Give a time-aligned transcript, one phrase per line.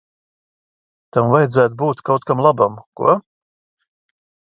[1.17, 3.19] Tam vajadzētu būt kaut kam labam, ko?